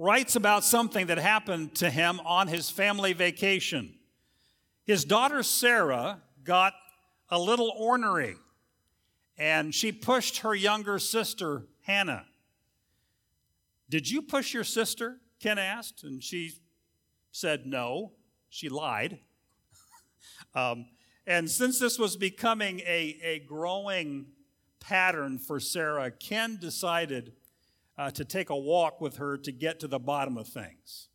[0.00, 3.92] writes about something that happened to him on his family vacation.
[4.86, 6.72] His daughter Sarah got
[7.28, 8.36] a little ornery
[9.36, 12.24] and she pushed her younger sister Hannah.
[13.90, 15.18] Did you push your sister?
[15.38, 16.52] Ken asked, and she
[17.30, 18.12] said no.
[18.48, 19.18] She lied.
[20.54, 20.86] um,
[21.26, 24.26] and since this was becoming a, a growing
[24.78, 27.32] pattern for Sarah, Ken decided
[28.00, 31.08] uh, to take a walk with her to get to the bottom of things.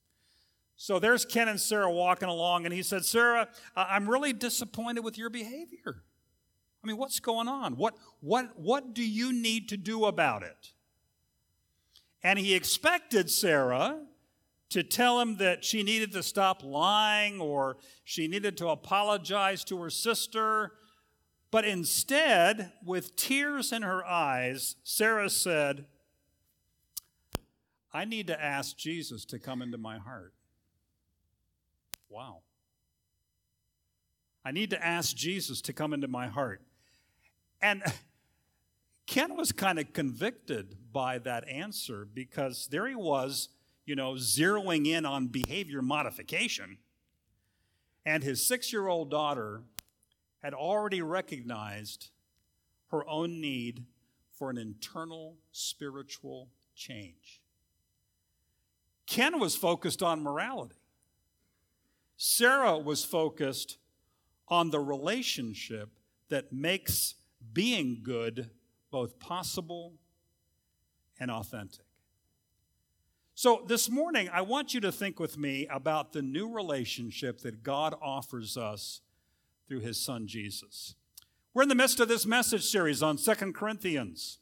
[0.76, 5.18] So there's Ken and Sarah walking along, and he said, Sarah, I'm really disappointed with
[5.18, 6.04] your behavior.
[6.84, 7.76] I mean, what's going on?
[7.76, 10.74] What, what, what do you need to do about it?
[12.22, 14.02] And he expected Sarah
[14.70, 19.81] to tell him that she needed to stop lying or she needed to apologize to
[19.81, 20.74] her sister.
[21.50, 25.86] But instead, with tears in her eyes, Sarah said,
[27.96, 30.34] I need to ask Jesus to come into my heart.
[32.10, 32.40] Wow.
[34.44, 36.62] I need to ask Jesus to come into my heart.
[37.62, 37.82] And
[39.08, 43.48] Ken was kind of convicted by that answer because there he was,
[43.86, 46.80] you know, zeroing in on behavior modification.
[48.06, 49.62] And his six year old daughter
[50.44, 52.09] had already recognized
[52.92, 53.86] her own need
[54.34, 57.40] for an internal spiritual change.
[59.08, 60.75] Ken was focused on morality.
[62.17, 63.78] Sarah was focused
[64.47, 65.90] on the relationship
[66.30, 67.16] that makes
[67.53, 68.50] being good
[68.91, 69.94] both possible
[71.19, 71.85] and authentic.
[73.38, 77.63] So, this morning, I want you to think with me about the new relationship that
[77.63, 79.01] God offers us
[79.68, 80.96] through his son Jesus.
[81.53, 84.40] We're in the midst of this message series on Second Corinthians.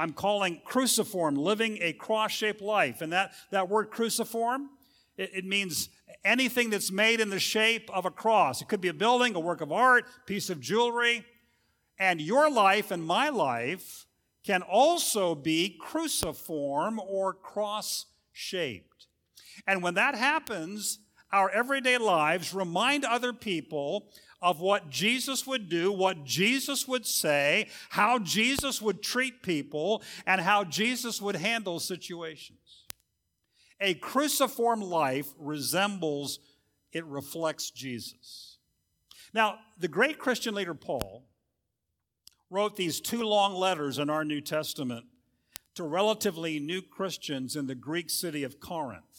[0.00, 3.02] I'm calling cruciform, living a cross shaped life.
[3.02, 4.70] And that, that word cruciform,
[5.18, 5.90] it, it means
[6.24, 8.62] anything that's made in the shape of a cross.
[8.62, 11.26] It could be a building, a work of art, piece of jewelry.
[11.98, 14.06] And your life and my life
[14.42, 19.06] can also be cruciform or cross shaped.
[19.66, 21.00] And when that happens,
[21.30, 24.08] our everyday lives remind other people
[24.42, 30.40] of what Jesus would do, what Jesus would say, how Jesus would treat people, and
[30.40, 32.86] how Jesus would handle situations.
[33.80, 36.38] A cruciform life resembles,
[36.92, 38.58] it reflects Jesus.
[39.32, 41.24] Now, the great Christian leader Paul
[42.50, 45.06] wrote these two long letters in our New Testament
[45.74, 49.09] to relatively new Christians in the Greek city of Corinth.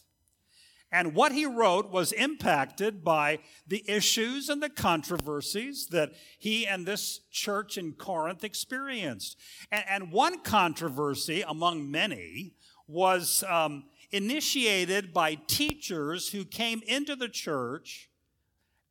[0.92, 6.86] And what he wrote was impacted by the issues and the controversies that he and
[6.86, 9.38] this church in Corinth experienced.
[9.72, 12.56] And, and one controversy among many
[12.88, 18.10] was um, initiated by teachers who came into the church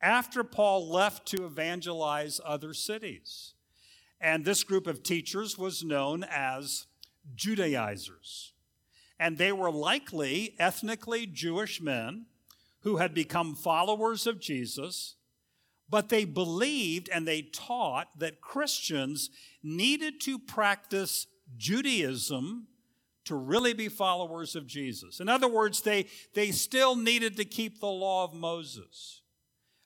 [0.01, 3.53] after Paul left to evangelize other cities.
[4.23, 6.87] And this group of teachers was known as
[7.35, 8.55] Judaizers
[9.21, 12.25] and they were likely ethnically Jewish men
[12.81, 15.17] who had become followers of Jesus,
[15.91, 19.29] but they believed and they taught that Christians
[19.63, 21.27] needed to practice
[21.59, 22.67] Judaism
[23.27, 25.21] to really be followers of Jesus.
[25.21, 29.21] In other words, they, they still needed to keep the law of Moses.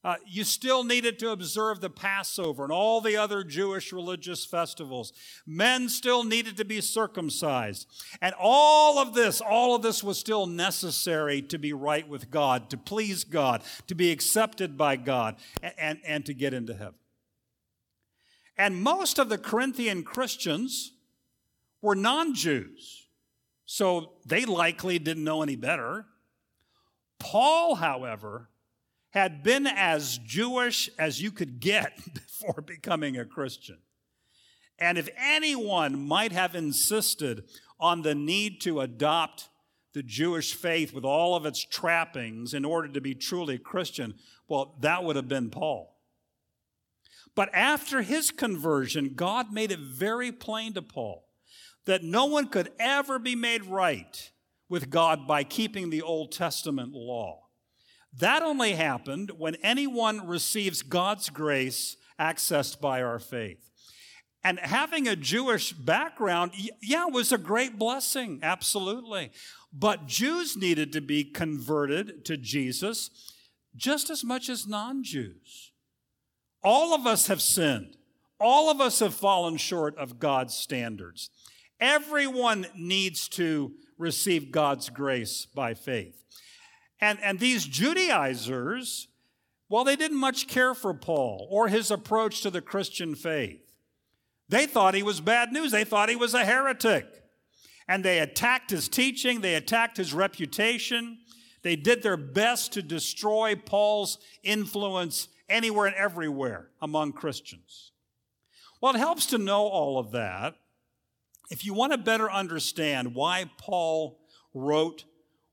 [0.05, 5.15] Uh, you still needed to observe the Passover and all the other Jewish religious festivals.
[5.47, 7.89] Men still needed to be circumcised.
[8.21, 12.69] And all of this, all of this was still necessary to be right with God,
[12.69, 16.95] to please God, to be accepted by God, and, and, and to get into heaven.
[18.59, 20.93] And most of the Corinthian Christians
[21.81, 23.07] were non Jews,
[23.65, 26.05] so they likely didn't know any better.
[27.19, 28.51] Paul, however,
[29.15, 33.79] had been as Jewish as you could get before becoming a Christian.
[34.79, 37.45] And if anyone might have insisted
[37.79, 39.49] on the need to adopt
[39.93, 44.15] the Jewish faith with all of its trappings in order to be truly Christian,
[44.49, 45.97] well, that would have been Paul.
[47.37, 51.25] But after his conversion, God made it very plain to Paul
[51.85, 54.33] that no one could ever be made right
[54.69, 57.44] with God by keeping the Old Testament law.
[58.19, 63.71] That only happened when anyone receives God's grace accessed by our faith.
[64.45, 66.53] And having a Jewish background,
[66.83, 69.33] yeah, was a great blessing, absolutely.
[69.73, 73.11] But Jews needed to be converted to Jesus
[73.75, 75.73] just as much as non Jews.
[76.63, 77.97] All of us have sinned.
[78.39, 81.31] All of us have fallen short of God's standards.
[81.81, 86.25] Everyone needs to receive God's grace by faith.
[87.01, 89.09] And, and these Judaizers,
[89.69, 93.73] well, they didn't much care for Paul or his approach to the Christian faith.
[94.49, 95.73] They thought he was bad news.
[95.73, 97.07] They thought he was a heretic.
[97.89, 101.19] And they attacked his teaching, they attacked his reputation.
[101.63, 107.93] They did their best to destroy Paul's influence anywhere and everywhere among Christians.
[108.83, 110.57] Well, it helps to know all of that
[111.51, 114.19] if you want to better understand why Paul
[114.53, 115.05] wrote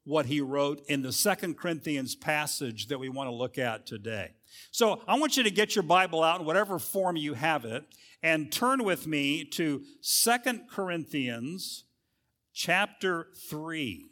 [0.04, 4.32] what he wrote in the Second Corinthians passage that we want to look at today.
[4.72, 7.86] So I want you to get your Bible out in whatever form you have it
[8.24, 11.86] and turn with me to Second Corinthians
[12.54, 14.08] chapter 3.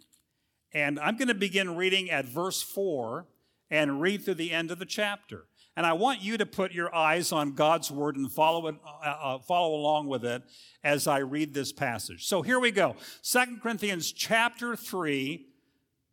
[0.74, 3.26] And I'm going to begin reading at verse 4
[3.72, 5.46] and read through the end of the chapter.
[5.76, 9.08] And I want you to put your eyes on God's word and follow, it, uh,
[9.08, 10.44] uh, follow along with it
[10.84, 12.26] as I read this passage.
[12.28, 12.96] So here we go.
[13.22, 15.46] Second Corinthians chapter 3,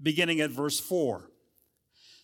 [0.03, 1.31] beginning at verse 4.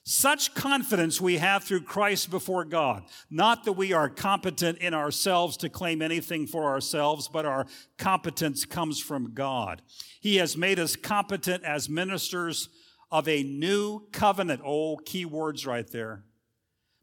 [0.04, 3.04] Such confidence we have through Christ before God.
[3.30, 7.66] Not that we are competent in ourselves to claim anything for ourselves, but our
[7.98, 9.80] competence comes from God.
[10.20, 12.68] He has made us competent as ministers
[13.12, 14.62] of a new covenant.
[14.64, 16.24] Oh, key words right there.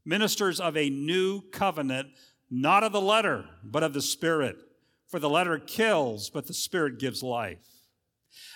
[0.04, 2.10] Ministers of a new covenant,
[2.50, 4.58] not of the letter, but of the Spirit.
[5.08, 7.79] For the letter kills, but the Spirit gives life.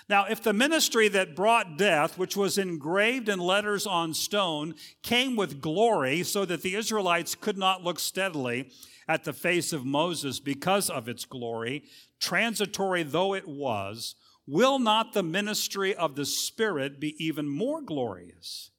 [0.10, 5.36] Now, if the ministry that brought death, which was engraved in letters on stone, came
[5.36, 8.70] with glory so that the Israelites could not look steadily
[9.08, 11.84] at the face of Moses because of its glory,
[12.20, 14.16] transitory though it was,
[14.48, 18.72] will not the ministry of the Spirit be even more glorious?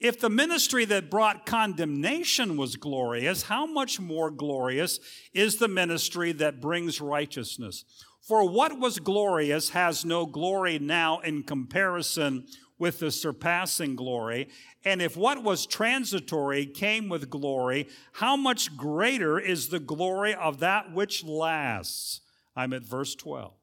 [0.00, 4.98] If the ministry that brought condemnation was glorious, how much more glorious
[5.32, 7.84] is the ministry that brings righteousness?
[8.22, 12.46] For what was glorious has no glory now in comparison
[12.78, 14.48] with the surpassing glory.
[14.84, 20.60] And if what was transitory came with glory, how much greater is the glory of
[20.60, 22.20] that which lasts?
[22.54, 23.54] I'm at verse 12.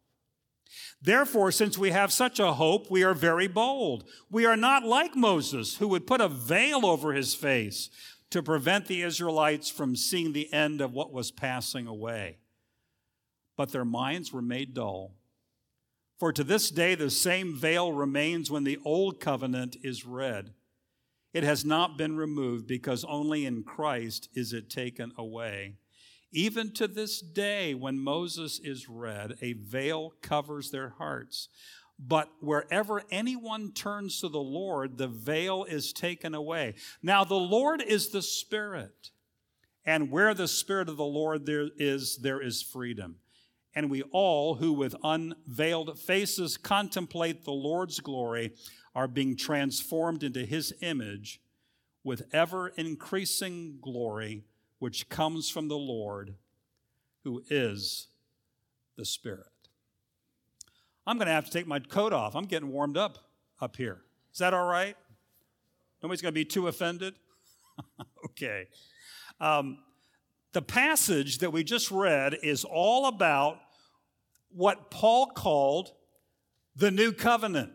[1.02, 4.04] Therefore, since we have such a hope, we are very bold.
[4.30, 7.90] We are not like Moses, who would put a veil over his face
[8.30, 12.40] to prevent the Israelites from seeing the end of what was passing away
[13.60, 15.12] but their minds were made dull.
[16.18, 20.54] For to this day, the same veil remains when the old covenant is read.
[21.34, 25.76] It has not been removed because only in Christ is it taken away.
[26.32, 31.50] Even to this day, when Moses is read, a veil covers their hearts.
[32.00, 36.76] But wherever anyone turns to the Lord, the veil is taken away.
[37.04, 39.12] Now, the Lord is the Spirit.
[39.84, 43.18] And where the Spirit of the Lord there is, there is freedom
[43.76, 48.54] and we all who with unveiled faces contemplate the Lord's glory
[48.96, 51.42] are being transformed into his image
[52.04, 54.44] with ever increasing glory
[54.80, 56.36] which comes from the Lord
[57.24, 58.08] who is
[58.98, 59.46] the Spirit.
[61.06, 62.36] I'm going to have to take my coat off.
[62.36, 63.18] I'm getting warmed up
[63.62, 64.02] up here.
[64.32, 64.96] Is that all right?
[66.02, 67.16] Nobody's going to be too offended?
[68.26, 68.68] okay.
[69.42, 69.80] Um,
[70.54, 73.60] the passage that we just read is all about
[74.52, 75.92] what Paul called
[76.76, 77.72] the new covenant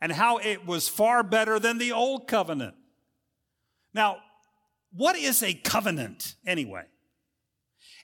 [0.00, 2.74] and how it was far better than the old covenant.
[3.94, 4.18] Now,
[4.92, 6.84] what is a covenant anyway?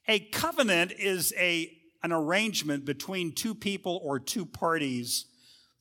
[0.06, 1.70] A covenant is a,
[2.02, 5.26] an arrangement between two people or two parties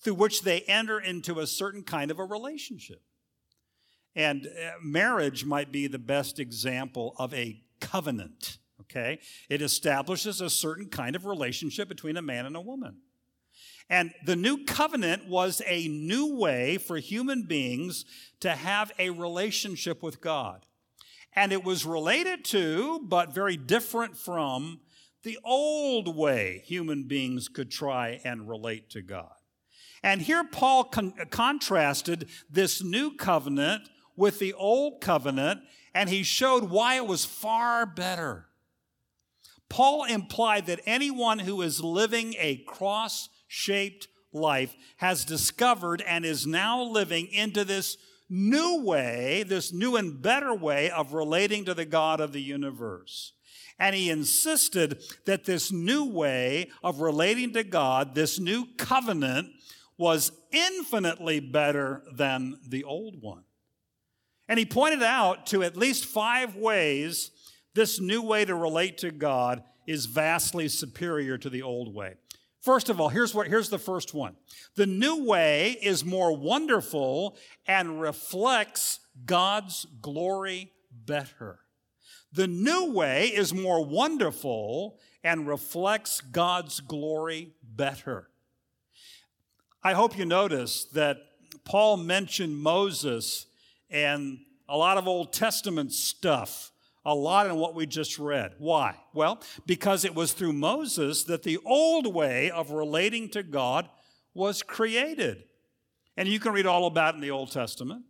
[0.01, 3.01] through which they enter into a certain kind of a relationship.
[4.17, 9.19] And uh, marriage might be the best example of a covenant, okay?
[9.47, 12.97] It establishes a certain kind of relationship between a man and a woman.
[13.91, 18.05] And the new covenant was a new way for human beings
[18.39, 20.65] to have a relationship with God.
[21.33, 24.79] And it was related to, but very different from,
[25.21, 29.35] the old way human beings could try and relate to God.
[30.01, 35.61] And here Paul con- contrasted this new covenant with the old covenant,
[35.93, 38.47] and he showed why it was far better.
[39.69, 46.45] Paul implied that anyone who is living a cross shaped life has discovered and is
[46.45, 47.97] now living into this
[48.29, 53.33] new way, this new and better way of relating to the God of the universe.
[53.79, 59.49] And he insisted that this new way of relating to God, this new covenant,
[59.97, 63.43] was infinitely better than the old one.
[64.47, 67.31] And he pointed out to at least five ways
[67.73, 72.15] this new way to relate to God is vastly superior to the old way.
[72.61, 74.35] First of all, here's what here's the first one.
[74.75, 81.59] The new way is more wonderful and reflects God's glory better.
[82.33, 88.29] The new way is more wonderful and reflects God's glory better.
[89.83, 91.17] I hope you notice that
[91.63, 93.46] Paul mentioned Moses
[93.89, 94.39] and
[94.69, 96.71] a lot of Old Testament stuff,
[97.05, 98.53] a lot in what we just read.
[98.57, 98.95] Why?
[99.13, 103.87] Well, because it was through Moses that the old way of relating to God
[104.33, 105.43] was created.
[106.17, 108.03] And you can read all about in the Old Testament.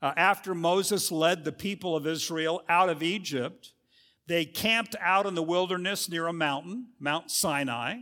[0.00, 3.72] Uh, after Moses led the people of Israel out of Egypt,
[4.28, 7.96] they camped out in the wilderness near a mountain, Mount Sinai.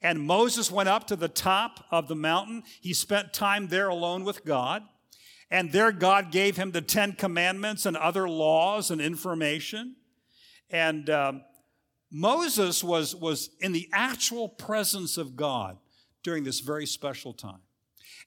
[0.00, 2.62] And Moses went up to the top of the mountain.
[2.80, 4.84] He spent time there alone with God.
[5.50, 9.96] And there, God gave him the Ten Commandments and other laws and information.
[10.70, 11.42] And um,
[12.10, 15.78] Moses was, was in the actual presence of God
[16.22, 17.60] during this very special time.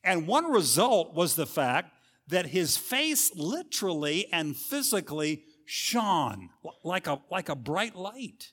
[0.04, 1.92] And one result was the fact
[2.28, 6.50] that his face literally and physically shone
[6.84, 8.52] like a, like a bright light.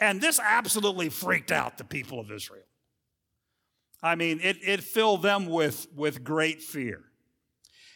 [0.00, 2.64] And this absolutely freaked out the people of Israel.
[4.02, 7.02] I mean, it, it filled them with, with great fear.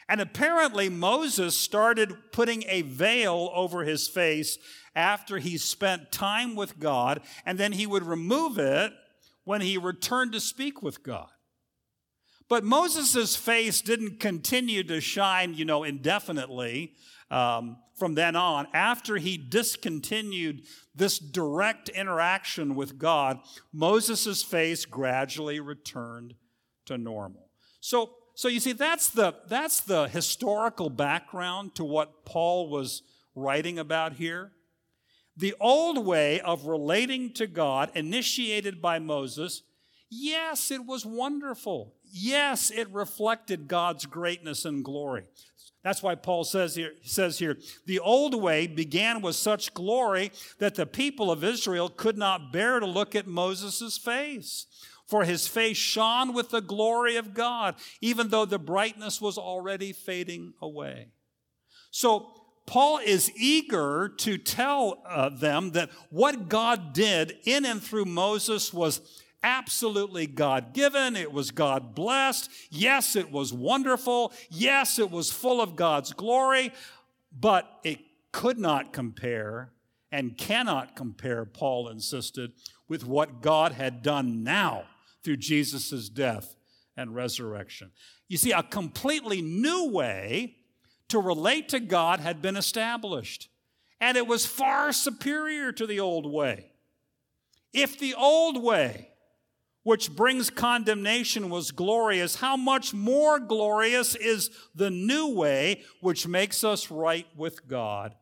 [0.09, 4.59] And apparently, Moses started putting a veil over his face
[4.95, 8.93] after he spent time with God, and then he would remove it
[9.45, 11.29] when he returned to speak with God.
[12.49, 16.95] But Moses' face didn't continue to shine, you know, indefinitely
[17.31, 18.69] um, from then on.
[18.73, 20.63] After he discontinued
[20.95, 23.41] this direct interaction with God,
[23.73, 26.35] Moses' face gradually returned
[26.87, 27.51] to normal.
[27.81, 33.01] So, so you see, that's the, that's the historical background to what Paul was
[33.35, 34.53] writing about here.
[35.39, 39.63] The old way of relating to God, initiated by Moses,
[40.11, 41.95] yes, it was wonderful.
[42.05, 45.25] Yes, it reflected God's greatness and glory.
[45.83, 50.75] That's why Paul says here, says here, the old way began with such glory that
[50.75, 54.67] the people of Israel could not bear to look at Moses' face.
[55.07, 59.93] For his face shone with the glory of God, even though the brightness was already
[59.93, 61.09] fading away.
[61.93, 62.33] So
[62.67, 68.75] Paul is eager to tell uh, them that what God did in and through Moses
[68.75, 69.01] was
[69.45, 71.15] absolutely God given.
[71.15, 72.51] It was God blessed.
[72.71, 74.33] Yes, it was wonderful.
[74.51, 76.73] Yes, it was full of God's glory,
[77.33, 78.01] but it
[78.33, 79.71] could not compare
[80.11, 82.53] and cannot compare, Paul insisted,
[82.89, 84.85] with what God had done now
[85.27, 86.55] through Jesus' death
[86.97, 87.91] and resurrection.
[88.29, 90.55] You see, a completely new way
[91.09, 93.49] to relate to God had been established,
[94.01, 96.71] and it was far superior to the old way.
[97.73, 99.09] If the old way
[99.83, 106.63] which brings condemnation was glorious, how much more glorious is the new way which makes
[106.63, 108.15] us right with God?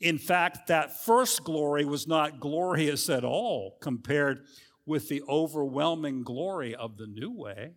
[0.00, 4.44] In fact, that first glory was not glorious at all compared
[4.86, 7.72] with the overwhelming glory of the new way.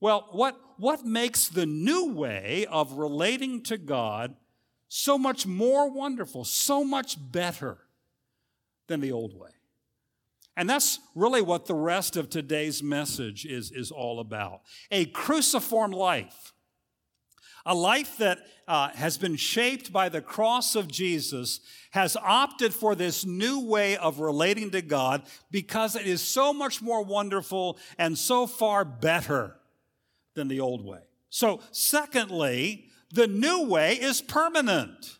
[0.00, 4.36] Well, what, what makes the new way of relating to God
[4.88, 7.78] so much more wonderful, so much better
[8.86, 9.50] than the old way?
[10.56, 14.60] And that's really what the rest of today's message is, is all about.
[14.90, 16.53] A cruciform life.
[17.66, 22.94] A life that uh, has been shaped by the cross of Jesus has opted for
[22.94, 28.18] this new way of relating to God because it is so much more wonderful and
[28.18, 29.56] so far better
[30.34, 31.00] than the old way.
[31.30, 35.18] So, secondly, the new way is permanent.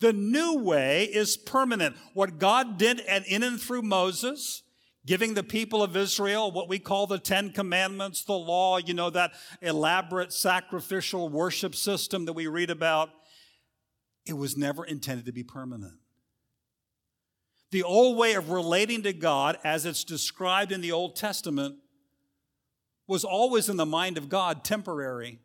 [0.00, 1.96] The new way is permanent.
[2.12, 4.62] What God did and in and through Moses,
[5.06, 9.08] giving the people of Israel what we call the Ten Commandments, the law, you know,
[9.10, 9.32] that
[9.62, 13.10] elaborate sacrificial worship system that we read about,
[14.26, 15.94] it was never intended to be permanent.
[17.70, 21.76] The old way of relating to God, as it's described in the Old Testament,
[23.06, 25.38] was always in the mind of God temporary.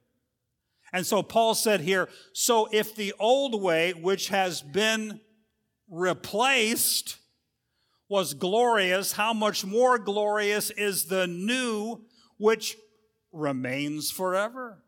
[0.91, 5.19] And so Paul said here, so if the old way, which has been
[5.89, 7.17] replaced,
[8.11, 12.01] was glorious, how much more glorious is the new,
[12.37, 12.75] which
[13.31, 14.83] remains forever?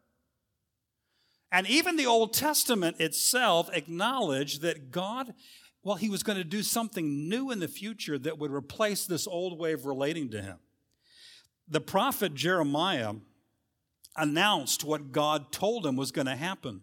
[1.50, 5.34] And even the Old Testament itself acknowledged that God,
[5.84, 9.26] well, He was going to do something new in the future that would replace this
[9.26, 10.58] old way of relating to Him.
[11.66, 13.14] The prophet Jeremiah
[14.18, 16.82] announced what God told him was going to happen.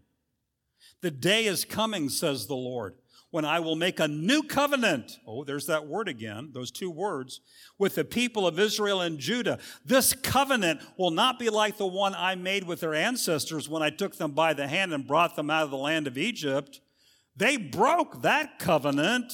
[1.03, 2.95] The day is coming, says the Lord,
[3.31, 5.19] when I will make a new covenant.
[5.27, 7.41] Oh, there's that word again, those two words,
[7.79, 9.59] with the people of Israel and Judah.
[9.85, 13.91] This covenant will not be like the one I made with their ancestors when I
[13.91, 16.81] took them by the hand and brought them out of the land of Egypt.
[17.37, 19.33] They broke that covenant.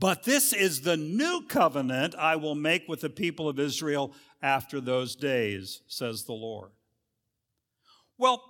[0.00, 4.80] But this is the new covenant I will make with the people of Israel after
[4.80, 6.70] those days, says the Lord.
[8.16, 8.42] Well,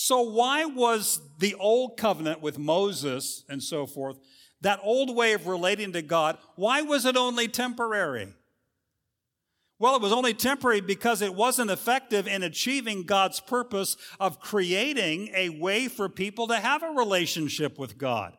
[0.00, 4.16] so why was the old covenant with Moses and so forth,
[4.60, 8.32] that old way of relating to God, why was it only temporary?
[9.80, 15.32] Well, it was only temporary because it wasn't effective in achieving God's purpose of creating
[15.34, 18.36] a way for people to have a relationship with God.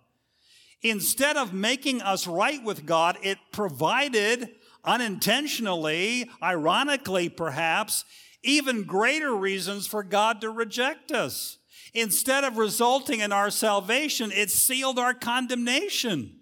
[0.81, 4.49] Instead of making us right with God, it provided
[4.85, 8.05] unintentionally, ironically perhaps,
[8.43, 11.57] even greater reasons for God to reject us.
[11.93, 16.39] Instead of resulting in our salvation, it sealed our condemnation.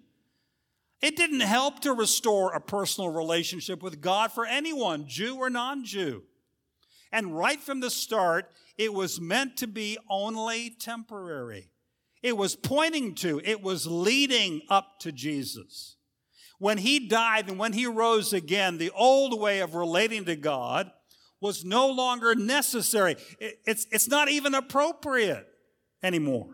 [1.00, 5.84] It didn't help to restore a personal relationship with God for anyone, Jew or non
[5.84, 6.24] Jew.
[7.12, 11.70] And right from the start, it was meant to be only temporary.
[12.22, 15.96] It was pointing to, it was leading up to Jesus.
[16.58, 20.90] When he died and when he rose again, the old way of relating to God
[21.40, 23.16] was no longer necessary.
[23.38, 25.46] It's, it's not even appropriate
[26.02, 26.48] anymore.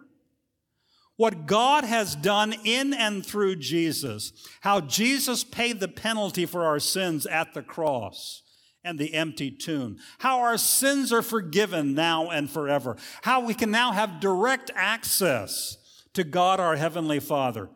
[1.16, 6.80] What God has done in and through Jesus, how Jesus paid the penalty for our
[6.80, 8.42] sins at the cross
[8.82, 13.70] and the empty tomb, how our sins are forgiven now and forever, how we can
[13.70, 15.78] now have direct access
[16.14, 17.70] to God our Heavenly Father.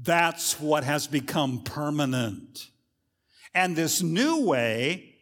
[0.00, 2.70] That's what has become permanent.
[3.54, 5.14] And this new way,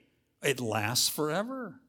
[0.47, 1.81] it lasts forever.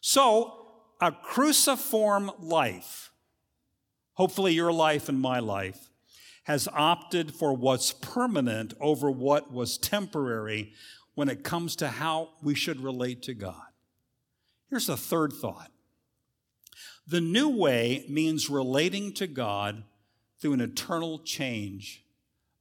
[0.00, 0.58] So,
[1.00, 3.12] a cruciform life,
[4.14, 5.90] hopefully your life and my life,
[6.44, 10.72] has opted for what's permanent over what was temporary
[11.14, 13.62] when it comes to how we should relate to God.
[14.68, 15.70] Here's a third thought
[17.06, 19.84] the new way means relating to God
[20.40, 22.04] through an eternal change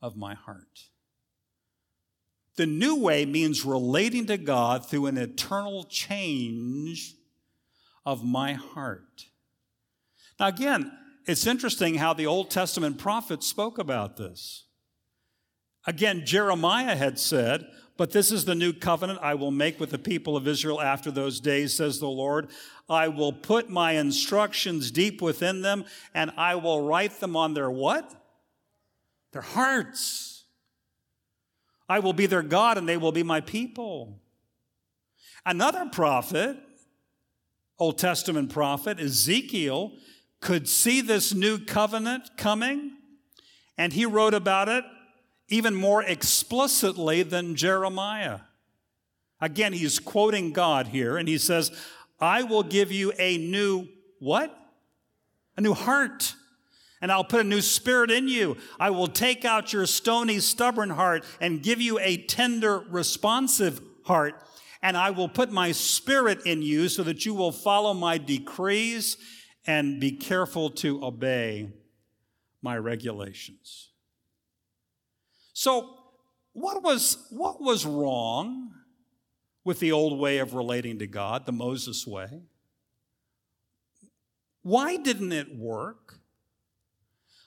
[0.02, 0.90] of my heart.
[2.58, 7.16] The new way means relating to God through an eternal change
[8.06, 9.26] of my heart.
[10.40, 10.92] Now, again,
[11.26, 14.66] it's interesting how the Old Testament prophets spoke about this.
[15.88, 20.00] Again, Jeremiah had said, But this is the new covenant I will make with the
[20.00, 22.50] people of Israel after those days, says the Lord.
[22.90, 27.72] I will put my instructions deep within them, and I will write them on their
[27.72, 28.14] what?
[29.32, 30.41] Their hearts.
[31.92, 34.18] I will be their God, and they will be my people.
[35.46, 36.56] Another prophet,
[37.78, 39.92] Old Testament prophet, Ezekiel,
[40.40, 42.94] could see this new covenant coming,
[43.78, 44.86] and he wrote about it
[45.50, 48.40] even more explicitly than Jeremiah.
[49.42, 51.72] Again, he's quoting God here, and he says,
[52.22, 54.58] I will give you a new what?
[55.58, 56.36] A new heart.
[57.02, 58.58] And I'll put a new spirit in you.
[58.80, 64.36] I will take out your stony, stubborn heart and give you a tender, responsive heart.
[64.84, 69.18] And I will put my spirit in you so that you will follow my decrees
[69.66, 71.72] and be careful to obey
[72.62, 73.90] my regulations.
[75.54, 75.98] So,
[76.54, 78.72] what was, what was wrong
[79.64, 82.42] with the old way of relating to God, the Moses way?
[84.64, 86.21] Why didn't it work?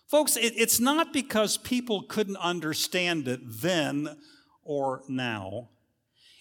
[0.07, 4.17] Folks, it, it's not because people couldn't understand it then
[4.63, 5.71] or now.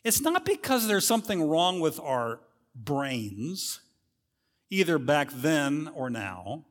[0.04, 2.42] It's not because there's something wrong with our
[2.76, 3.80] brains,
[4.70, 6.66] either back then or now.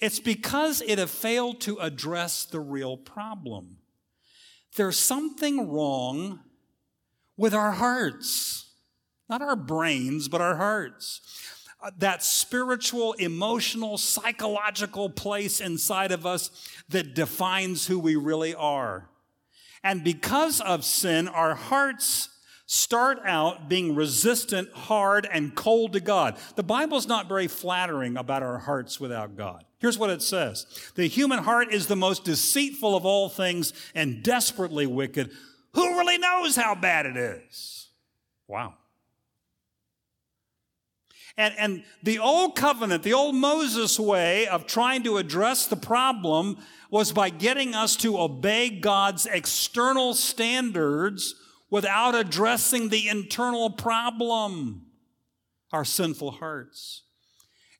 [0.00, 3.78] It's because it had failed to address the real problem.
[4.76, 6.40] There's something wrong
[7.36, 8.72] with our hearts,
[9.28, 11.20] not our brains, but our hearts.
[11.80, 16.50] Uh, that spiritual, emotional, psychological place inside of us
[16.88, 19.08] that defines who we really are.
[19.84, 22.30] And because of sin, our hearts
[22.66, 26.36] start out being resistant, hard, and cold to God.
[26.56, 29.64] The Bible's not very flattering about our hearts without God.
[29.78, 34.22] Here's what it says The human heart is the most deceitful of all things and
[34.22, 35.30] desperately wicked.
[35.74, 37.88] Who really knows how bad it is?
[38.46, 38.74] Wow.
[41.38, 46.58] And, and the old covenant, the old Moses way of trying to address the problem
[46.90, 51.36] was by getting us to obey God's external standards
[51.70, 54.86] without addressing the internal problem,
[55.72, 57.02] our sinful hearts.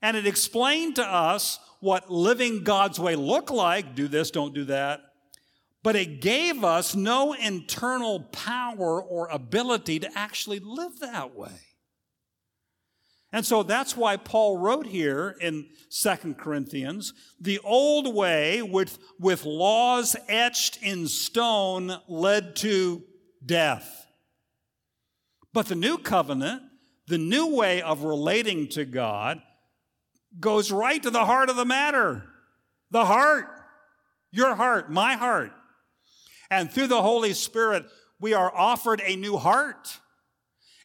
[0.00, 4.66] And it explained to us what living God's way looked like do this, don't do
[4.66, 5.00] that.
[5.82, 11.67] But it gave us no internal power or ability to actually live that way.
[13.32, 19.44] And so that's why Paul wrote here in Second Corinthians the old way with, with
[19.44, 23.02] laws etched in stone led to
[23.44, 24.06] death.
[25.52, 26.62] But the new covenant,
[27.06, 29.42] the new way of relating to God,
[30.40, 32.24] goes right to the heart of the matter.
[32.90, 33.46] The heart,
[34.30, 35.52] your heart, my heart.
[36.50, 37.84] And through the Holy Spirit,
[38.20, 39.98] we are offered a new heart.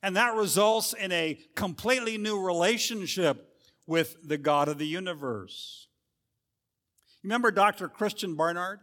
[0.04, 5.88] And that results in a completely new relationship with the God of the universe.
[7.22, 7.88] You remember Dr.
[7.88, 8.82] Christiaan Barnard?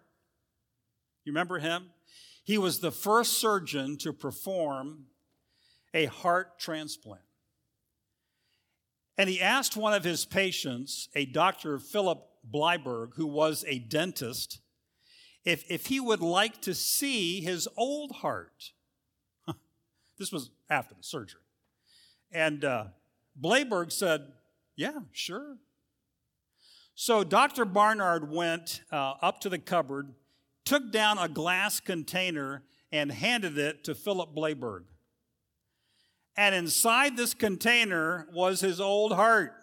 [1.24, 1.90] You remember him?
[2.42, 5.04] He was the first surgeon to perform
[5.92, 7.20] a heart transplant.
[9.18, 11.78] And he asked one of his patients, a Dr.
[11.78, 14.60] Philip Blaiberg, who was a dentist,
[15.44, 18.72] if, if he would like to see his old heart.
[20.20, 21.40] This was after the surgery.
[22.30, 22.84] And uh,
[23.34, 24.26] Blaiberg said,
[24.76, 25.56] Yeah, sure.
[26.94, 27.64] So Dr.
[27.64, 30.12] Barnard went uh, up to the cupboard,
[30.66, 34.84] took down a glass container, and handed it to Philip Blaiberg.
[36.36, 39.54] And inside this container was his old heart.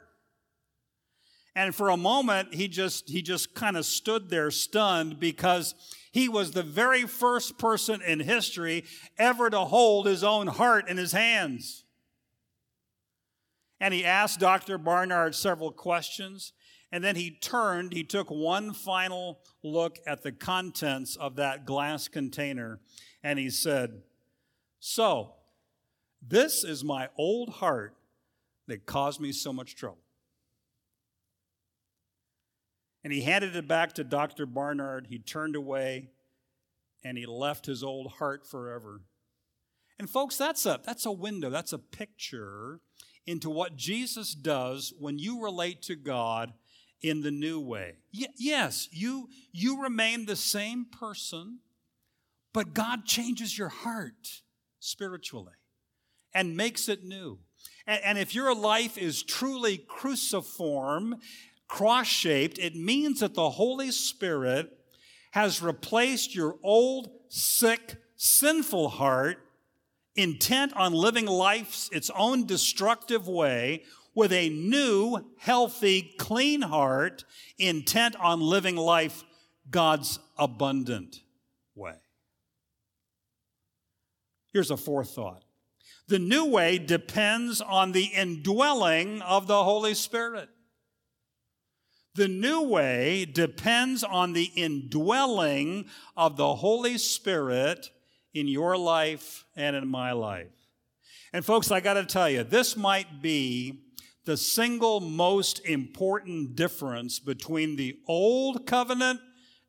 [1.57, 5.73] And for a moment, he just, he just kind of stood there stunned because
[6.11, 8.85] he was the very first person in history
[9.17, 11.83] ever to hold his own heart in his hands.
[13.79, 14.77] And he asked Dr.
[14.77, 16.53] Barnard several questions.
[16.91, 22.07] And then he turned, he took one final look at the contents of that glass
[22.07, 22.79] container,
[23.23, 24.03] and he said,
[24.79, 25.33] So,
[26.21, 27.95] this is my old heart
[28.67, 30.03] that caused me so much trouble.
[33.03, 34.45] And he handed it back to Dr.
[34.45, 35.07] Barnard.
[35.09, 36.09] He turned away
[37.03, 39.01] and he left his old heart forever.
[39.99, 42.81] And folks, that's a, that's a window, that's a picture
[43.25, 46.53] into what Jesus does when you relate to God
[47.01, 47.95] in the new way.
[48.13, 51.59] Y- yes, you, you remain the same person,
[52.53, 54.41] but God changes your heart
[54.79, 55.53] spiritually
[56.33, 57.39] and makes it new.
[57.85, 61.17] And, and if your life is truly cruciform,
[61.67, 64.71] cross shaped, it means that the Holy Spirit
[65.31, 69.37] has replaced your old, sick, sinful heart,
[70.15, 73.83] intent on living life's its own destructive way,
[74.15, 77.23] with a new, healthy, clean heart,
[77.59, 79.23] intent on living life
[79.69, 81.21] God's abundant
[81.75, 81.93] way.
[84.51, 85.43] Here's a fourth thought
[86.07, 90.49] the new way depends on the indwelling of the Holy Spirit.
[92.17, 95.85] The new way depends on the indwelling
[96.17, 97.91] of the Holy Spirit
[98.33, 100.47] in your life and in my life.
[101.31, 103.83] And folks, I got to tell you, this might be
[104.25, 109.19] the single most important difference between the old covenant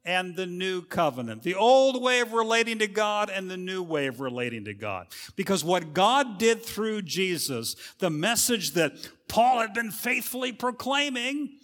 [0.07, 4.07] and the new covenant, the old way of relating to God and the new way
[4.07, 5.09] of relating to God.
[5.37, 8.93] Because what God did through Jesus, the message that
[9.29, 11.59] Paul had been faithfully proclaiming,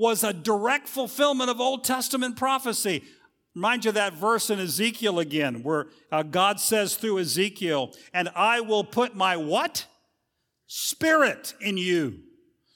[0.00, 3.04] was a direct fulfillment of Old Testament prophecy.
[3.54, 8.62] Remind you that verse in Ezekiel again, where uh, God says through Ezekiel, and I
[8.62, 9.86] will put my what?
[10.66, 12.20] Spirit in you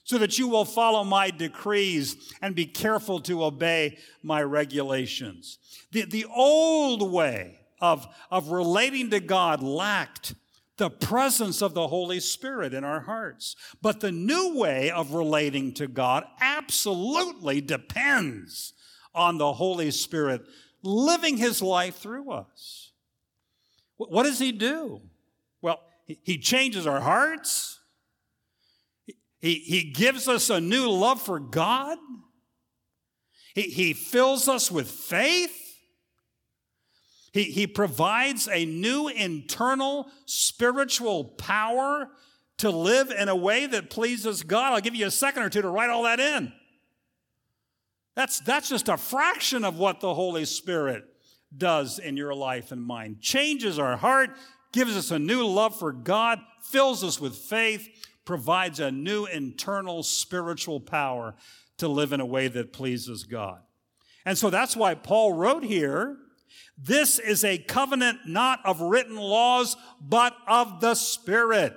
[0.02, 5.58] so that you will follow my decrees and be careful to obey my regulations.
[5.92, 10.34] The, the old way of, of relating to God lacked
[10.76, 13.54] the presence of the Holy Spirit in our hearts.
[13.80, 18.72] But the new way of relating to God absolutely depends
[19.14, 20.42] on the Holy Spirit
[20.82, 22.92] living his life through us.
[23.96, 25.00] What does he do?
[25.62, 27.80] Well, he changes our hearts.
[29.38, 31.98] He, he gives us a new love for God.
[33.54, 35.63] He, he fills us with faith.
[37.34, 42.08] He, he provides a new internal spiritual power
[42.58, 44.72] to live in a way that pleases God.
[44.72, 46.52] I'll give you a second or two to write all that in.
[48.14, 51.06] That's, that's just a fraction of what the Holy Spirit
[51.56, 53.16] does in your life and mine.
[53.20, 54.30] Changes our heart,
[54.72, 57.88] gives us a new love for God, fills us with faith,
[58.24, 61.34] provides a new internal spiritual power
[61.78, 63.58] to live in a way that pleases God.
[64.24, 66.18] And so that's why Paul wrote here
[66.76, 71.74] this is a covenant not of written laws, but of the Spirit.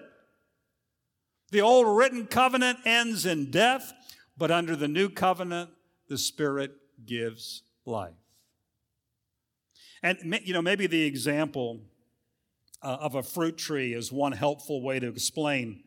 [1.51, 3.93] The old written covenant ends in death,
[4.37, 5.69] but under the new covenant,
[6.09, 6.71] the Spirit
[7.05, 8.13] gives life.
[10.03, 11.81] And, you know, maybe the example
[12.83, 15.83] uh, of a fruit tree is one helpful way to explain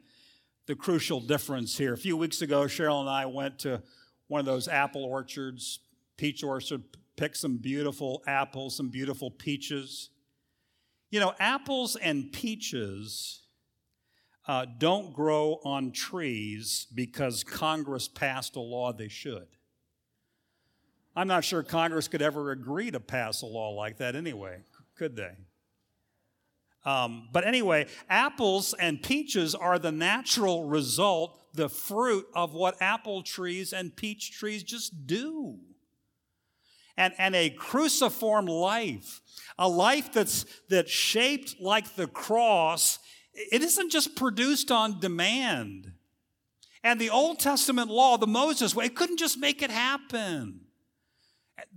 [0.67, 1.95] the crucial difference here.
[1.95, 3.83] A few weeks ago, Cheryl and I went to
[4.29, 5.81] one of those apple orchards,
[6.17, 6.83] peach orchard,
[7.21, 10.09] picked some beautiful apples, some beautiful peaches.
[11.11, 13.43] You know, apples and peaches
[14.49, 19.49] uh, don't grow on trees because Congress passed a law they should.
[21.15, 24.63] I'm not sure Congress could ever agree to pass a law like that anyway,
[24.97, 25.37] could they?
[26.87, 33.23] Um, but anyway, apples and peaches are the natural result, the fruit of what apple
[33.23, 35.59] trees and peach trees just do.
[37.01, 39.23] And, and a cruciform life,
[39.59, 42.99] a life that's, that's shaped like the cross,
[43.33, 45.93] it isn't just produced on demand.
[46.85, 50.61] And the Old Testament law, the Moses way, couldn't just make it happen.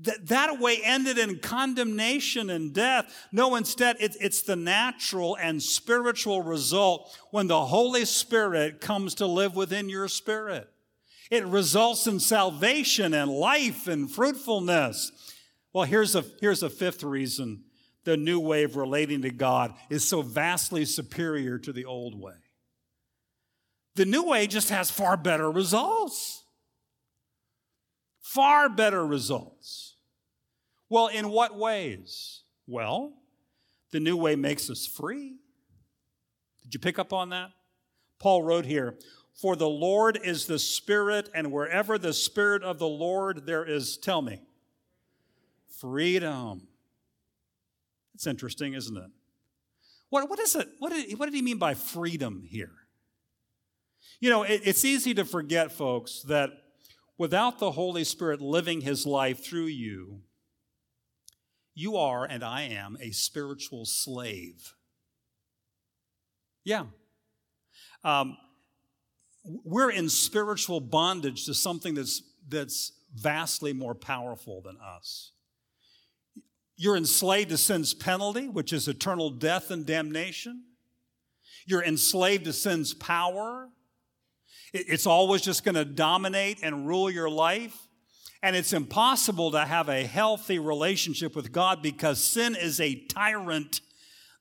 [0.02, 3.28] That, that way ended in condemnation and death.
[3.32, 9.26] No, instead, it, it's the natural and spiritual result when the Holy Spirit comes to
[9.26, 10.70] live within your spirit.
[11.32, 15.12] It results in salvation and life and fruitfulness.
[15.74, 17.64] Well, here's a, here's a fifth reason
[18.04, 22.34] the new way of relating to God is so vastly superior to the old way.
[23.96, 26.44] The new way just has far better results.
[28.22, 29.96] Far better results.
[30.90, 32.42] Well, in what ways?
[32.68, 33.14] Well,
[33.92, 35.38] the new way makes us free.
[36.64, 37.52] Did you pick up on that?
[38.20, 38.98] Paul wrote here,
[39.34, 43.98] For the Lord is the Spirit, and wherever the Spirit of the Lord there is,
[43.98, 44.41] tell me,
[45.80, 46.67] freedom.
[48.13, 49.10] It's interesting, isn't it?
[50.10, 50.69] What, what is it?
[50.78, 52.72] What did, what did he mean by freedom here?
[54.19, 56.52] You know, it, it's easy to forget, folks, that
[57.17, 60.22] without the Holy Spirit living his life through you,
[61.74, 64.76] you are, and I am, a spiritual slave.
[66.63, 66.86] Yeah.
[68.04, 68.38] Um,
[69.43, 75.32] we're in spiritual bondage to something that's, that's vastly more powerful than us.
[76.75, 80.63] You're enslaved to sin's penalty, which is eternal death and damnation.
[81.65, 83.69] You're enslaved to sin's power,
[84.73, 87.77] it's always just going to dominate and rule your life.
[88.41, 93.82] And it's impossible to have a healthy relationship with God because sin is a tyrant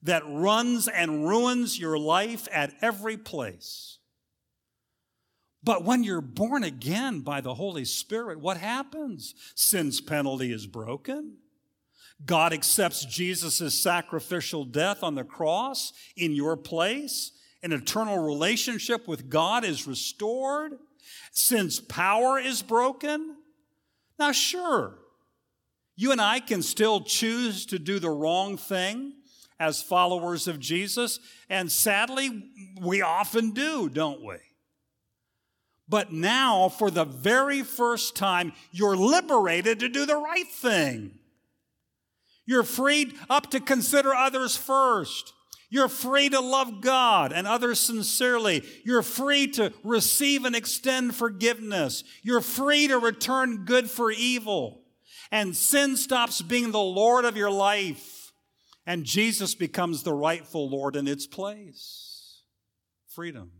[0.02, 3.98] that runs and ruins your life at every place.
[5.64, 9.34] But when you're born again by the Holy Spirit, what happens?
[9.54, 11.36] Sin's penalty is broken.
[12.24, 19.30] God accepts Jesus' sacrificial death on the cross in your place an eternal relationship with
[19.30, 20.78] God is restored,
[21.30, 23.36] since power is broken.
[24.18, 24.98] Now, sure,
[25.96, 29.12] you and I can still choose to do the wrong thing
[29.60, 34.36] as followers of Jesus, and sadly, we often do, don't we?
[35.92, 41.18] But now, for the very first time, you're liberated to do the right thing.
[42.46, 45.34] You're freed up to consider others first.
[45.68, 48.64] You're free to love God and others sincerely.
[48.86, 52.04] You're free to receive and extend forgiveness.
[52.22, 54.84] You're free to return good for evil.
[55.30, 58.32] And sin stops being the Lord of your life,
[58.86, 62.40] and Jesus becomes the rightful Lord in its place.
[63.08, 63.52] Freedom.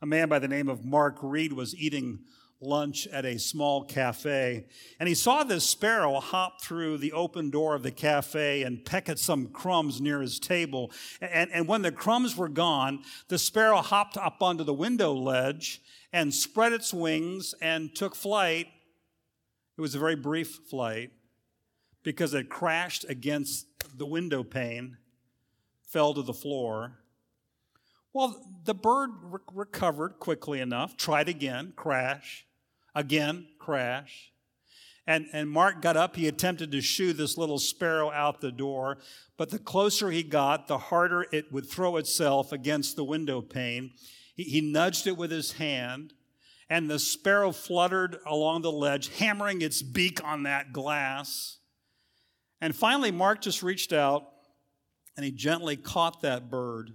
[0.00, 2.20] A man by the name of Mark Reed was eating
[2.60, 4.66] lunch at a small cafe.
[4.98, 9.08] And he saw this sparrow hop through the open door of the cafe and peck
[9.08, 10.92] at some crumbs near his table.
[11.20, 15.80] And, and when the crumbs were gone, the sparrow hopped up onto the window ledge
[16.12, 18.68] and spread its wings and took flight.
[19.76, 21.10] It was a very brief flight
[22.02, 24.96] because it crashed against the window pane,
[25.82, 26.98] fell to the floor.
[28.18, 32.46] Well, the bird re- recovered quickly enough, tried again, crash.
[32.92, 34.32] Again, crash.
[35.06, 36.16] And, and Mark got up.
[36.16, 38.98] He attempted to shoo this little sparrow out the door,
[39.36, 43.92] but the closer he got, the harder it would throw itself against the window pane.
[44.34, 46.12] He, he nudged it with his hand,
[46.68, 51.58] and the sparrow fluttered along the ledge, hammering its beak on that glass.
[52.60, 54.24] And finally, Mark just reached out
[55.16, 56.94] and he gently caught that bird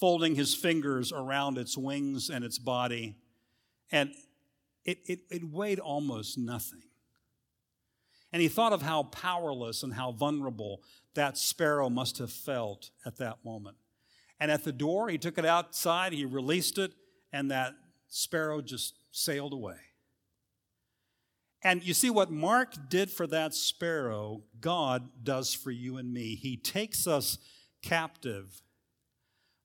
[0.00, 3.16] folding his fingers around its wings and its body.
[3.92, 4.14] And
[4.84, 6.82] it, it, it weighed almost nothing.
[8.32, 10.82] And he thought of how powerless and how vulnerable
[11.14, 13.76] that sparrow must have felt at that moment.
[14.38, 16.92] And at the door, he took it outside, he released it,
[17.32, 17.74] and that
[18.08, 19.76] sparrow just sailed away.
[21.62, 26.36] And you see what Mark did for that sparrow, God does for you and me.
[26.36, 27.36] He takes us
[27.82, 28.62] captive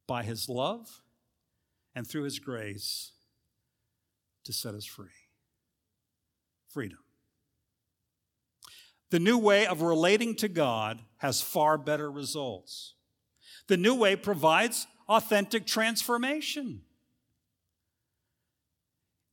[0.08, 1.02] by his love
[1.96, 3.12] and through his grace
[4.44, 5.08] to set us free.
[6.70, 7.00] Freedom.
[9.12, 12.96] The new way of relating to God has far better results.
[13.68, 16.82] The new way provides authentic transformation.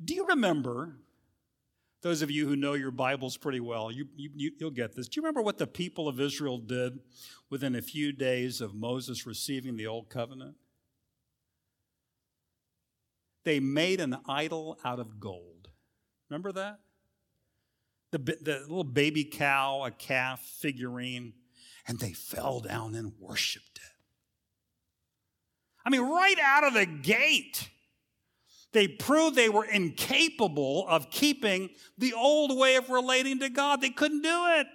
[0.02, 0.96] Do you remember,
[2.02, 5.08] those of you who know your Bibles pretty well, you, you, will get this.
[5.08, 6.98] Do you remember what the people of Israel did
[7.50, 10.56] within a few days of Moses receiving the Old Covenant?
[13.44, 15.68] They made an idol out of gold.
[16.30, 16.78] Remember that?
[18.12, 21.32] The, the little baby cow, a calf figurine,
[21.86, 23.92] and they fell down and worshiped it.
[25.84, 27.70] I mean, right out of the gate,
[28.72, 33.80] they proved they were incapable of keeping the old way of relating to God.
[33.80, 34.66] They couldn't do it.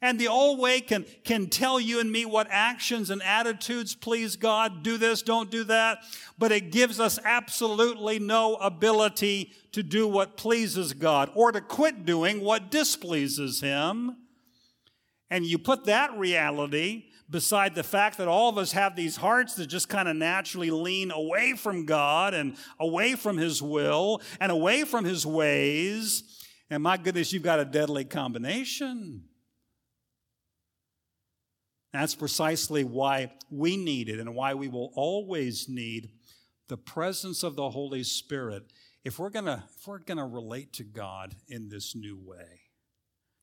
[0.00, 4.36] And the old way can, can tell you and me what actions and attitudes please
[4.36, 5.98] God, do this, don't do that,
[6.38, 12.04] but it gives us absolutely no ability to do what pleases God or to quit
[12.04, 14.16] doing what displeases Him.
[15.30, 19.54] And you put that reality beside the fact that all of us have these hearts
[19.54, 24.50] that just kind of naturally lean away from God and away from His will and
[24.50, 26.22] away from His ways.
[26.70, 29.27] And my goodness, you've got a deadly combination.
[31.92, 36.10] That's precisely why we need it and why we will always need
[36.68, 38.64] the presence of the Holy Spirit
[39.04, 42.60] if we're gonna if we're gonna relate to God in this new way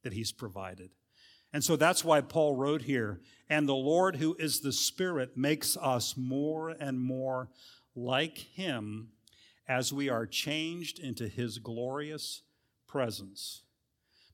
[0.03, 0.91] that He's provided.
[1.51, 5.77] And so that's why Paul wrote here, and the Lord who is the Spirit makes
[5.77, 7.49] us more and more
[7.95, 9.10] like Him
[9.67, 12.43] as we are changed into His glorious
[12.88, 13.63] presence.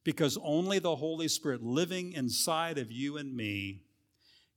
[0.04, 3.84] Because only the Holy Spirit living inside of you and me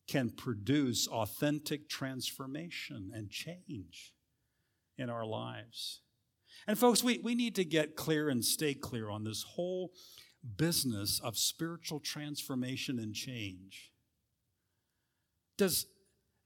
[0.07, 4.15] can produce authentic transformation and change
[4.99, 6.01] in our lives.
[6.67, 9.93] And, folks, we, we need to get clear and stay clear on this whole
[10.57, 13.91] business of spiritual transformation and change.
[15.57, 15.87] Does,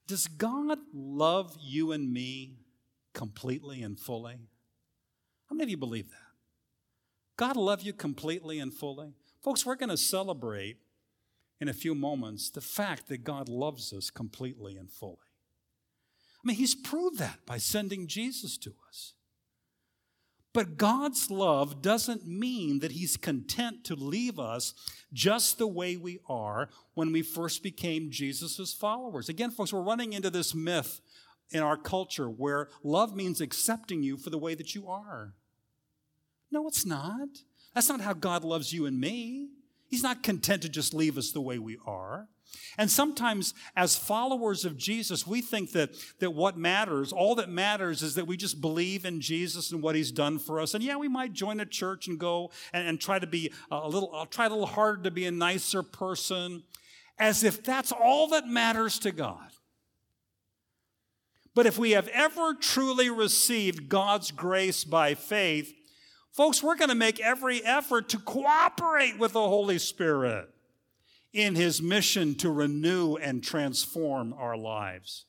[0.07, 2.59] does God love you and me
[3.15, 4.37] completely and fully?
[5.49, 6.17] How many of you believe that?
[7.37, 9.15] God love you completely and fully?
[9.43, 10.79] Folks, we're going to celebrate
[11.61, 15.17] in a few moments the fact that God loves us completely and fully.
[16.43, 19.15] I mean, He's proved that by sending Jesus to us.
[20.55, 24.75] But God's love doesn't mean that He's content to leave us
[25.13, 29.29] just the way we are when we first became Jesus' followers.
[29.29, 31.01] Again, folks, we're running into this myth
[31.51, 35.35] in our culture where love means accepting you for the way that you are.
[36.51, 37.29] No, it's not.
[37.75, 39.51] That's not how God loves you and me.
[39.89, 42.29] He's not content to just leave us the way we are.
[42.77, 48.03] And sometimes, as followers of Jesus, we think that, that what matters, all that matters,
[48.03, 50.75] is that we just believe in Jesus and what he's done for us.
[50.75, 53.89] And yeah, we might join a church and go and, and try to be a
[53.89, 56.63] little, I'll try a little harder to be a nicer person,
[57.19, 59.51] as if that's all that matters to God.
[61.55, 65.75] But if we have ever truly received God's grace by faith,
[66.33, 70.49] Folks, we're going to make every effort to cooperate with the Holy Spirit
[71.33, 75.27] in his mission to renew and transform our lives.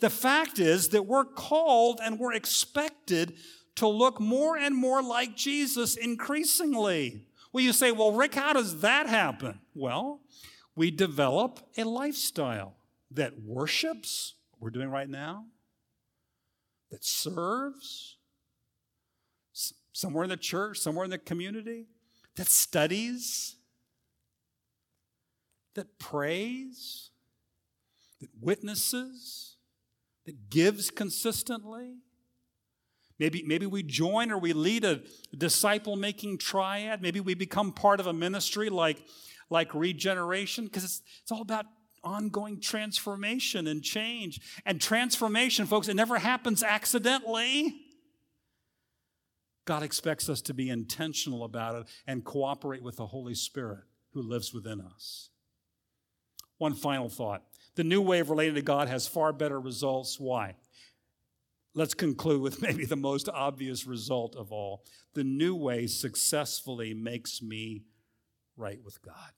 [0.00, 3.34] The fact is that we're called and we're expected
[3.76, 7.24] to look more and more like Jesus increasingly.
[7.52, 9.60] Well, you say, well, Rick, how does that happen?
[9.74, 10.20] Well,
[10.76, 12.74] we develop a lifestyle
[13.10, 15.46] that worships, we're doing right now,
[16.90, 18.17] that serves,
[19.98, 21.86] somewhere in the church, somewhere in the community,
[22.36, 23.56] that studies,
[25.74, 27.10] that prays,
[28.20, 29.56] that witnesses,
[30.24, 31.96] that gives consistently.
[33.18, 35.00] Maybe, maybe we join or we lead a
[35.36, 37.02] disciple making triad.
[37.02, 39.02] Maybe we become part of a ministry like,
[39.50, 41.66] like regeneration, because it's, it's all about
[42.04, 44.40] ongoing transformation and change.
[44.64, 47.87] And transformation, folks, it never happens accidentally.
[49.68, 53.80] God expects us to be intentional about it and cooperate with the Holy Spirit
[54.14, 55.28] who lives within us.
[56.56, 57.42] One final thought
[57.74, 60.18] The new way of relating to God has far better results.
[60.18, 60.56] Why?
[61.74, 64.84] Let's conclude with maybe the most obvious result of all.
[65.12, 67.82] The new way successfully makes me
[68.56, 69.32] right with God.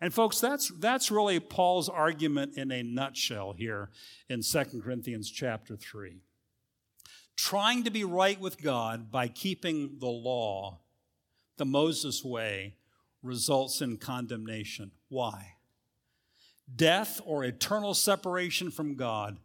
[0.00, 3.90] And folks, that's, that's really Paul's argument in a nutshell here
[4.30, 6.22] in 2 Corinthians chapter 3.
[7.38, 10.80] Trying to be right with God by keeping the law,
[11.56, 12.74] the Moses way,
[13.22, 14.90] results in condemnation.
[15.08, 15.54] Why?
[16.74, 19.38] Death or eternal separation from God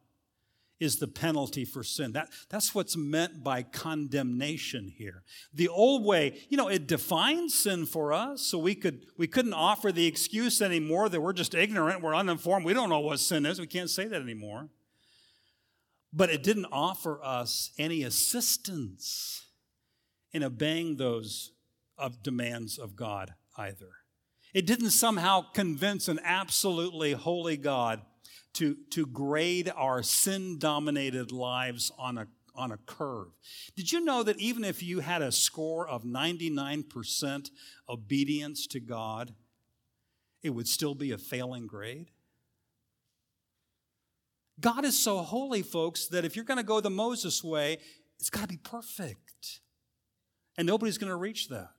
[0.80, 2.14] is the penalty for sin.
[2.14, 5.22] That, that's what's meant by condemnation here.
[5.54, 9.54] The old way, you know, it defines sin for us, so we could we couldn't
[9.54, 13.46] offer the excuse anymore that we're just ignorant, we're uninformed, we don't know what sin
[13.46, 13.60] is.
[13.60, 14.68] We can't say that anymore.
[16.16, 19.48] But it didn't offer us any assistance
[20.32, 21.52] in obeying those
[21.98, 23.90] of demands of God either.
[24.54, 28.02] It didn't somehow convince an absolutely holy God
[28.54, 33.30] to, to grade our sin dominated lives on a, on a curve.
[33.76, 37.50] Did you know that even if you had a score of 99%
[37.90, 39.34] obedience to God,
[40.44, 42.12] it would still be a failing grade?
[44.60, 47.80] God is so holy, folks, that if you're going to go the Moses way,
[48.20, 49.60] it's got to be perfect.
[50.58, 51.70] And nobody's going to reach that.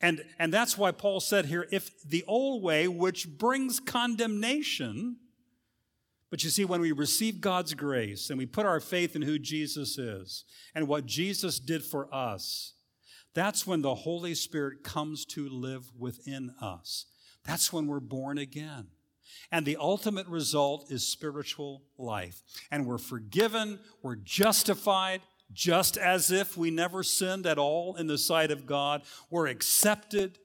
[0.00, 5.16] And, and that's why Paul said here if the old way, which brings condemnation,
[6.30, 9.38] but you see, when we receive God's grace and we put our faith in who
[9.38, 10.44] Jesus is
[10.74, 12.74] and what Jesus did for us,
[13.34, 17.06] that's when the Holy Spirit comes to live within us.
[17.44, 18.88] That's when we're born again.
[19.50, 22.42] And the ultimate result is spiritual life.
[22.70, 25.22] And we're forgiven, we're justified,
[25.52, 29.02] just as if we never sinned at all in the sight of God.
[29.30, 30.38] We're accepted.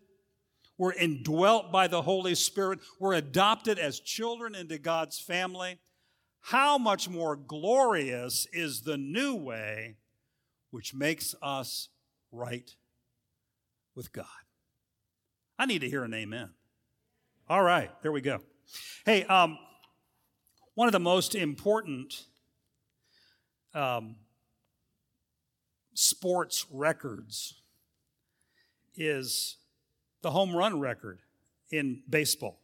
[0.77, 2.79] We're indwelt by the Holy Spirit.
[2.99, 5.79] We're adopted as children into God's family.
[6.39, 9.97] How much more glorious is the new way
[10.71, 11.89] which makes us
[12.31, 12.75] right
[13.95, 14.25] with God?
[15.57, 16.49] I need to hear an amen.
[17.47, 18.39] All right, there we go.
[19.05, 19.57] Hey, um,
[20.75, 22.25] one of the most important
[23.73, 24.15] um,
[25.93, 27.61] sports records
[28.95, 29.57] is
[30.21, 31.19] the home run record
[31.69, 32.59] in baseball.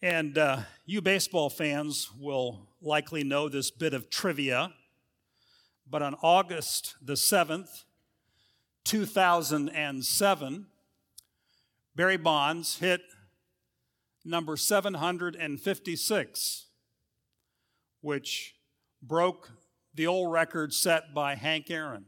[0.00, 4.72] And uh, you baseball fans will likely know this bit of trivia,
[5.88, 7.84] but on August the 7th,
[8.84, 10.66] 2007,
[11.94, 13.00] Barry Bonds hit
[14.24, 16.66] number 756,
[18.00, 18.54] which
[19.02, 19.50] broke
[19.94, 22.06] the old record set by Hank Aaron.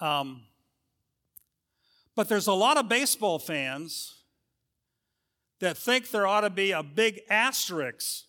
[0.00, 0.42] Um,
[2.14, 4.20] but there's a lot of baseball fans
[5.60, 8.24] that think there ought to be a big asterisk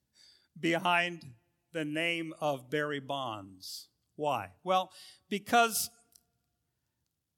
[0.60, 1.32] behind
[1.72, 3.88] the name of Barry Bonds.
[4.16, 4.50] Why?
[4.62, 4.92] Well,
[5.28, 5.90] because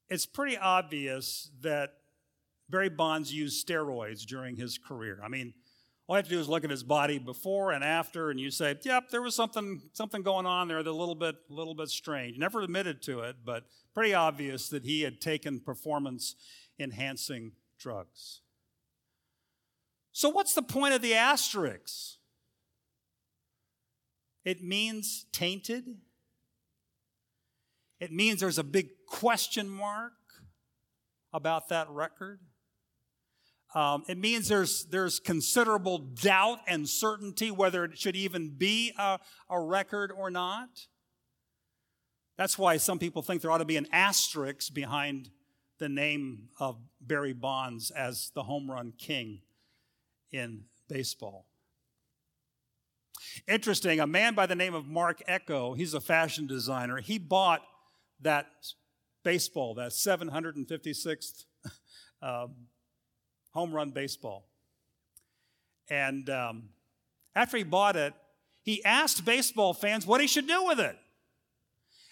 [0.09, 1.93] it's pretty obvious that
[2.69, 5.19] Barry Bonds used steroids during his career.
[5.23, 5.53] I mean,
[6.07, 8.49] all you have to do is look at his body before and after, and you
[8.49, 11.75] say, "Yep, there was something something going on there, that a little bit a little
[11.75, 16.35] bit strange." Never admitted to it, but pretty obvious that he had taken performance
[16.79, 18.41] enhancing drugs.
[20.13, 22.17] So, what's the point of the asterisk?
[24.45, 26.01] It means tainted.
[27.99, 30.13] It means there's a big question mark
[31.33, 32.39] about that record.
[33.77, 39.19] Um, it means there's, there's considerable doubt and certainty whether it should even be a,
[39.51, 40.87] a record or not.
[42.39, 45.29] That's why some people think there ought to be an asterisk behind
[45.77, 49.41] the name of Barry Bonds as the home run king
[50.31, 51.45] in baseball.
[53.47, 57.61] Interesting, a man by the name of Marc Ecko, he's a fashion designer, he bought
[58.21, 58.47] that
[59.23, 61.45] baseball, that 756th
[62.23, 62.55] um,
[63.57, 64.45] home run baseball.
[65.89, 66.69] And um,
[67.35, 68.13] after he bought it,
[68.61, 70.95] he asked baseball fans what he should do with it.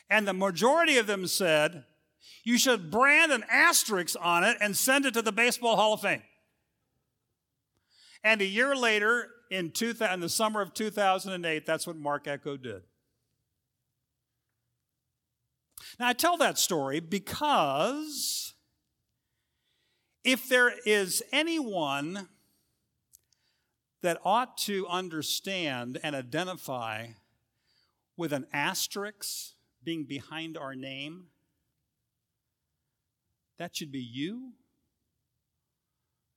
[0.10, 1.84] And the majority of them said,
[2.44, 6.02] you should brand an asterisk on it and send it to the Baseball Hall of
[6.02, 6.24] Fame.
[8.24, 12.58] And a year later, in, two, in the summer of 2008, that's what Marc Ecko
[12.58, 12.82] did.
[16.00, 18.55] Now, I tell that story because
[20.26, 22.28] if there is anyone
[24.02, 27.08] that ought to understand and identify
[28.18, 29.54] with an asterisk
[29.84, 31.28] being behind our name,
[33.60, 34.54] that should be you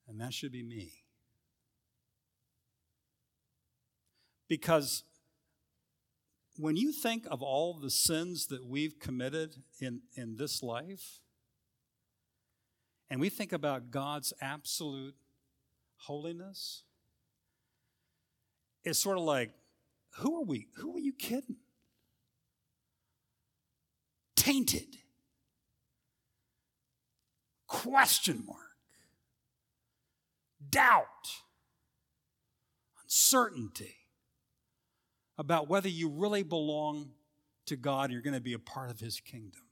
[0.07, 0.93] and that should be me.
[4.49, 5.03] Because
[6.59, 11.21] when you think of all the sins that we've committed in, in this life,
[13.11, 15.15] and we think about God's absolute
[15.97, 16.83] holiness,
[18.85, 19.51] it's sort of like,
[20.17, 20.69] who are we?
[20.77, 21.57] Who are you kidding?
[24.37, 24.97] Tainted.
[27.67, 28.59] Question mark.
[30.71, 31.05] Doubt.
[33.03, 33.95] Uncertainty
[35.39, 37.11] about whether you really belong
[37.67, 39.63] to God, you're going to be a part of His kingdom.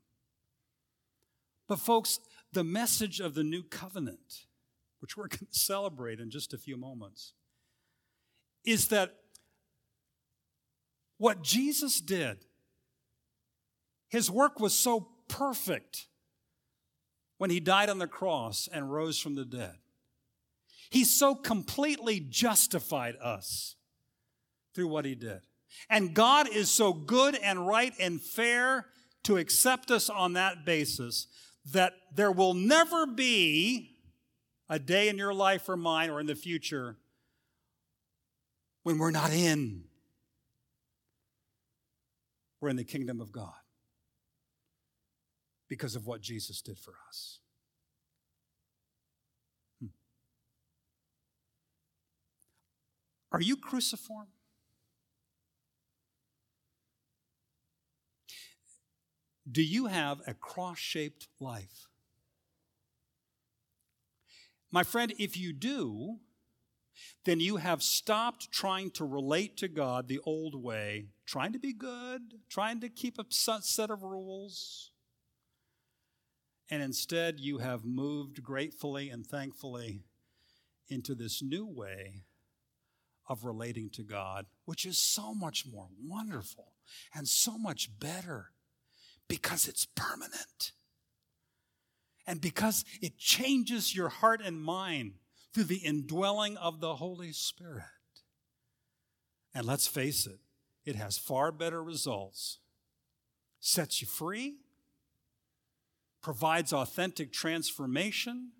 [1.66, 2.20] But, folks,
[2.52, 4.46] the message of the new covenant,
[5.00, 7.34] which we're going to celebrate in just a few moments,
[8.64, 9.14] is that
[11.18, 12.44] what Jesus did,
[14.08, 16.06] his work was so perfect
[17.38, 19.76] when he died on the cross and rose from the dead.
[20.90, 23.76] He so completely justified us
[24.74, 25.40] through what he did.
[25.90, 28.86] And God is so good and right and fair
[29.24, 31.26] to accept us on that basis
[31.72, 33.90] that there will never be
[34.68, 36.96] a day in your life or mine or in the future
[38.82, 39.84] when we're not in.
[42.60, 43.52] We're in the kingdom of God
[45.68, 47.40] because of what Jesus did for us.
[49.80, 49.86] Hmm.
[53.32, 54.28] Are you cruciform?
[59.50, 61.88] Do you have a cross shaped life?
[64.72, 66.18] My friend, if you do,
[67.24, 71.72] then you have stopped trying to relate to God the old way, trying to be
[71.72, 74.90] good, trying to keep a set of rules.
[76.68, 80.02] And instead, you have moved gratefully and thankfully
[80.88, 82.24] into this new way
[83.28, 86.72] of relating to God, which is so much more wonderful
[87.14, 88.50] and so much better
[89.28, 90.72] because it's permanent.
[92.26, 95.14] And because it changes your heart and mind
[95.54, 97.84] through the indwelling of the Holy Spirit.
[99.54, 100.40] And let's face it,
[100.84, 102.58] it has far better results.
[103.60, 104.56] Sets you free,
[106.22, 108.52] provides authentic transformation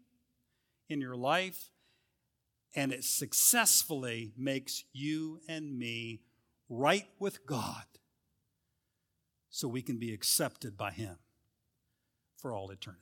[0.88, 1.70] in your life,
[2.74, 6.22] and it successfully makes you and me
[6.68, 7.84] right with God
[9.56, 11.16] so we can be accepted by Him
[12.36, 13.00] for all eternity.